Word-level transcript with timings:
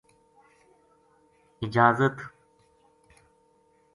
اجازت 1.61 2.17